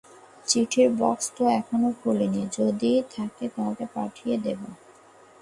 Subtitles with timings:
[0.47, 4.59] চিঠির বাক্স তো এখনো খুলি নি, যদি থাকে তোমাকে পাঠিয়ে দেব।